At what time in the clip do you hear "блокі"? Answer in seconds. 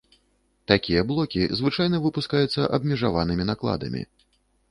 1.09-1.41